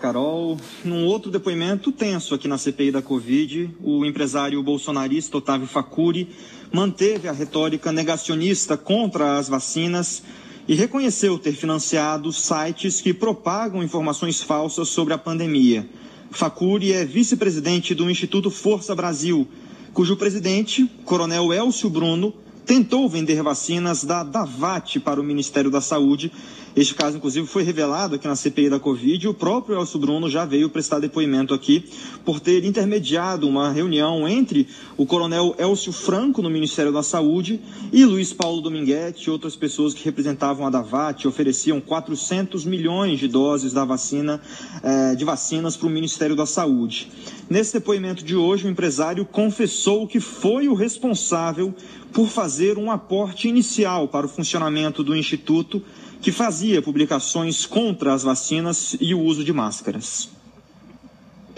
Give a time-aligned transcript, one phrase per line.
[0.00, 6.28] Carol, num outro depoimento tenso aqui na CPI da Covid, o empresário bolsonarista Otávio Facuri
[6.72, 10.22] manteve a retórica negacionista contra as vacinas
[10.68, 15.88] e reconheceu ter financiado sites que propagam informações falsas sobre a pandemia.
[16.30, 19.48] Facuri é vice-presidente do Instituto Força Brasil,
[19.92, 22.32] cujo presidente, Coronel Elcio Bruno,
[22.64, 26.32] tentou vender vacinas da Davat para o Ministério da Saúde.
[26.74, 29.28] Este caso, inclusive, foi revelado aqui na CPI da Covid.
[29.28, 31.84] O próprio Elcio Bruno já veio prestar depoimento aqui
[32.24, 37.60] por ter intermediado uma reunião entre o coronel Elcio Franco, no Ministério da Saúde,
[37.92, 43.28] e Luiz Paulo Dominguete e outras pessoas que representavam a Davat ofereciam 400 milhões de
[43.28, 44.40] doses da vacina,
[44.82, 47.10] eh, de vacinas para o Ministério da Saúde.
[47.50, 51.74] Nesse depoimento de hoje, o empresário confessou que foi o responsável
[52.12, 55.82] por fazer um aporte inicial para o funcionamento do Instituto,
[56.20, 60.28] que fazia publicações contra as vacinas e o uso de máscaras.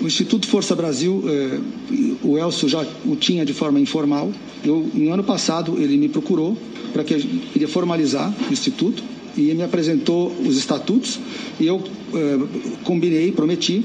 [0.00, 1.60] O Instituto Força Brasil, eh,
[2.22, 4.32] o Elcio já o tinha de forma informal.
[4.64, 6.56] Eu, no ano passado, ele me procurou
[6.92, 9.04] para que ele queria formalizar o Instituto
[9.36, 11.20] e me apresentou os estatutos
[11.60, 11.82] e eu
[12.14, 12.38] eh,
[12.84, 13.84] combinei, prometi,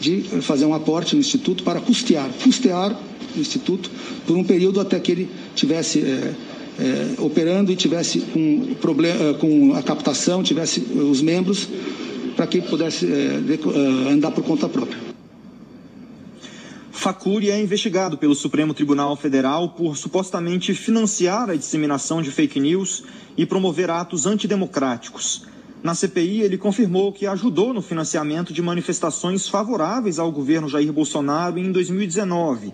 [0.00, 2.98] de fazer um aporte no Instituto para custear, custear
[3.40, 3.90] Instituto
[4.26, 6.34] por um período até que ele tivesse é,
[6.78, 11.68] é, operando e tivesse com, problema, com a captação, tivesse os membros
[12.36, 15.06] para que pudesse é, andar por conta própria.
[16.92, 23.04] Facuri é investigado pelo Supremo Tribunal Federal por supostamente financiar a disseminação de fake news
[23.36, 25.44] e promover atos antidemocráticos.
[25.82, 31.58] Na CPI, ele confirmou que ajudou no financiamento de manifestações favoráveis ao governo Jair Bolsonaro
[31.58, 32.72] em 2019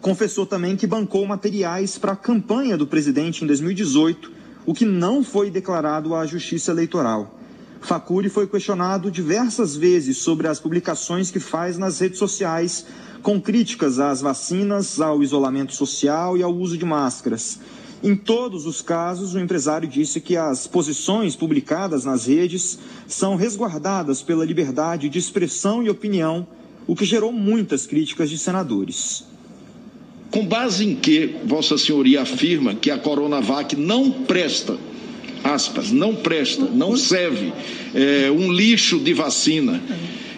[0.00, 4.30] confessou também que bancou materiais para a campanha do presidente em 2018,
[4.64, 7.38] o que não foi declarado à Justiça Eleitoral.
[7.80, 12.84] Facuri foi questionado diversas vezes sobre as publicações que faz nas redes sociais
[13.22, 17.58] com críticas às vacinas, ao isolamento social e ao uso de máscaras.
[18.02, 22.78] Em todos os casos, o empresário disse que as posições publicadas nas redes
[23.08, 26.46] são resguardadas pela liberdade de expressão e opinião,
[26.86, 29.24] o que gerou muitas críticas de senadores.
[30.30, 34.76] Com base em que Vossa Senhoria afirma que a Coronavac não presta,
[35.42, 37.52] aspas, não presta, não serve,
[37.94, 39.82] é um lixo de vacina,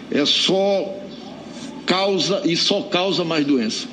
[0.09, 0.97] é só
[1.85, 3.87] causa e só causa mais doença.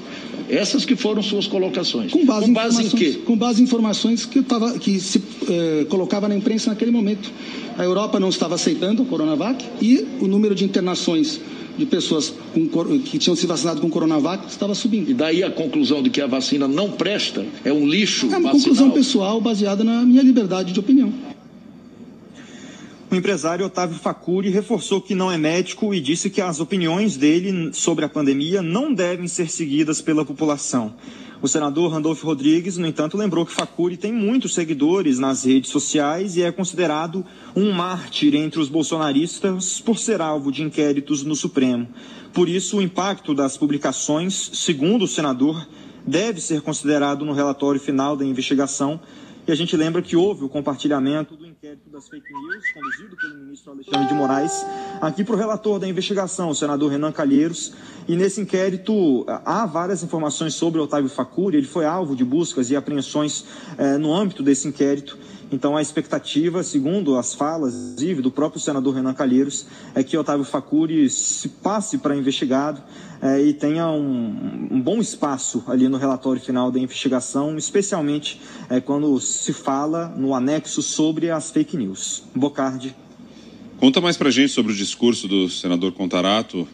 [0.49, 2.11] Essas que foram suas colocações.
[2.13, 3.19] Com base, com base em quê?
[3.25, 7.31] Com base em informações que, tava, que se eh, colocava na imprensa naquele momento.
[7.77, 11.41] A Europa não estava aceitando a Coronavac e o número de internações
[11.79, 12.67] de pessoas com,
[13.01, 15.11] que tinham se vacinado com Coronavac estava subindo.
[15.11, 18.41] E daí a conclusão de que a vacina não presta é um lixo É uma
[18.41, 18.53] vacinal.
[18.53, 21.13] conclusão pessoal baseada na minha liberdade de opinião.
[23.11, 27.73] O empresário Otávio Facuri reforçou que não é médico e disse que as opiniões dele
[27.73, 30.95] sobre a pandemia não devem ser seguidas pela população.
[31.41, 36.37] O senador Randolfo Rodrigues, no entanto, lembrou que Facuri tem muitos seguidores nas redes sociais
[36.37, 37.25] e é considerado
[37.57, 41.89] um mártir entre os bolsonaristas por ser alvo de inquéritos no Supremo.
[42.35, 45.67] Por isso, o impacto das publicações, segundo o senador,
[46.07, 49.01] deve ser considerado no relatório final da investigação.
[49.47, 53.35] E a gente lembra que houve o compartilhamento do inquérito das fake news, conduzido pelo
[53.35, 54.65] ministro Alexandre de Moraes,
[55.01, 57.75] aqui para o relator da investigação, o senador Renan Calheiros.
[58.07, 62.77] E nesse inquérito há várias informações sobre Otávio Facuri, ele foi alvo de buscas e
[62.77, 63.45] apreensões
[63.77, 65.19] eh, no âmbito desse inquérito.
[65.51, 70.45] Então, a expectativa, segundo as falas, inclusive, do próprio senador Renan Calheiros, é que Otávio
[70.45, 72.83] Facuri se passe para investigado
[73.23, 78.79] é, e tenha um, um, bom espaço ali no relatório final da investigação, especialmente é,
[78.81, 82.25] quando se fala no anexo sobre as fake news.
[82.35, 82.95] Bocardi.
[83.79, 86.69] Conta mais para gente sobre o discurso do senador Contarato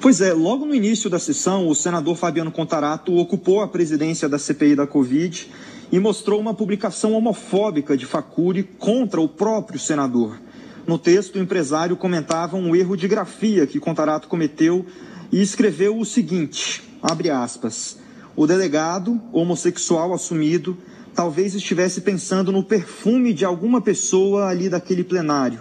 [0.00, 4.38] Pois é, logo no início da sessão, o senador Fabiano Contarato ocupou a presidência da
[4.38, 5.46] CPI da Covid
[5.92, 10.38] e mostrou uma publicação homofóbica de Facuri contra o próprio senador.
[10.86, 14.86] No texto, o empresário comentava um erro de grafia que Contarato cometeu
[15.32, 17.98] e escreveu o seguinte, abre aspas,
[18.36, 20.76] o delegado, homossexual assumido,
[21.14, 25.60] talvez estivesse pensando no perfume de alguma pessoa ali daquele plenário.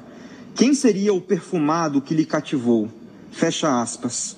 [0.55, 2.89] Quem seria o perfumado que lhe cativou?
[3.31, 4.37] Fecha aspas.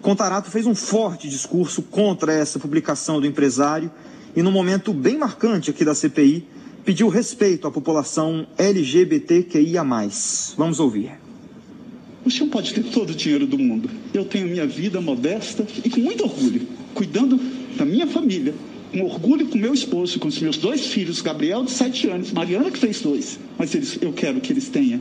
[0.00, 3.90] Contarato fez um forte discurso contra essa publicação do empresário
[4.34, 6.46] e, num momento bem marcante aqui da CPI,
[6.84, 9.84] pediu respeito à população LGBTQIA.
[10.56, 11.12] Vamos ouvir.
[12.24, 13.90] O senhor pode ter todo o dinheiro do mundo.
[14.14, 17.38] Eu tenho minha vida modesta e com muito orgulho, cuidando
[17.76, 18.54] da minha família,
[18.92, 22.70] com orgulho com meu esposo, com os meus dois filhos, Gabriel de sete anos, Mariana
[22.70, 23.38] que fez dois.
[23.58, 25.00] Mas eles, eu quero que eles tenham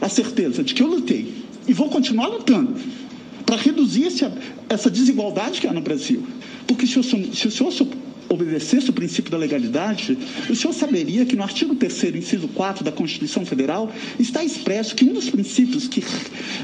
[0.00, 1.32] a certeza de que eu lutei
[1.68, 2.74] e vou continuar lutando
[3.44, 4.24] para reduzir esse,
[4.68, 6.24] essa desigualdade que há no Brasil.
[6.66, 7.70] Porque se, eu, se o senhor
[8.32, 10.16] obedecesse o princípio da legalidade,
[10.48, 15.04] o senhor saberia que no artigo 3 inciso 4 da Constituição Federal está expresso que
[15.04, 16.02] um dos princípios, que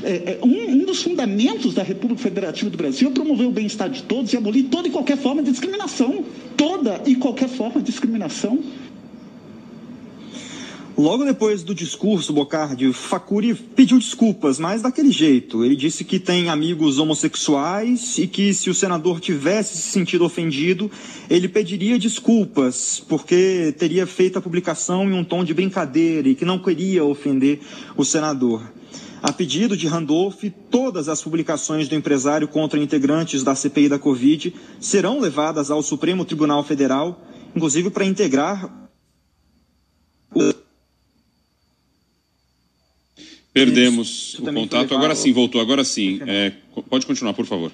[0.02, 3.88] é, é, um, um, dos fundamentos da República Federativa do Brasil é promover o bem-estar
[3.88, 6.24] de todos e abolir toda e qualquer forma de discriminação.
[6.56, 8.58] Toda e qualquer forma de discriminação.
[10.98, 15.64] Logo depois do discurso, Bocardi, Facuri pediu desculpas, mas daquele jeito.
[15.64, 20.90] Ele disse que tem amigos homossexuais e que se o senador tivesse se sentido ofendido,
[21.30, 26.44] ele pediria desculpas, porque teria feito a publicação em um tom de brincadeira e que
[26.44, 27.60] não queria ofender
[27.96, 28.68] o senador.
[29.22, 34.52] A pedido de Randolph, todas as publicações do empresário contra integrantes da CPI da Covid
[34.80, 37.24] serão levadas ao Supremo Tribunal Federal,
[37.54, 38.90] inclusive para integrar
[40.34, 40.67] o
[43.52, 44.94] Perdemos o contato.
[44.94, 45.60] Agora sim, voltou.
[45.60, 46.20] Agora sim.
[46.26, 46.52] É,
[46.88, 47.72] pode continuar, por favor.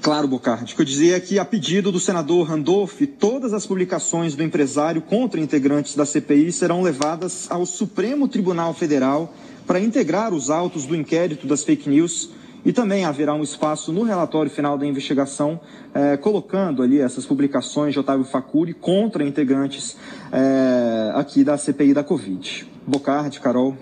[0.00, 0.72] Claro, Bocardi.
[0.72, 4.42] O que eu dizia é que, a pedido do senador Randolph, todas as publicações do
[4.42, 9.34] empresário contra integrantes da CPI serão levadas ao Supremo Tribunal Federal
[9.66, 12.30] para integrar os autos do inquérito das fake news
[12.64, 15.60] e também haverá um espaço no relatório final da investigação,
[15.94, 19.96] eh, colocando ali essas publicações de Otávio Facuri contra integrantes
[20.32, 22.66] eh, aqui da CPI da Covid.
[22.86, 23.76] Bocardi, Carol.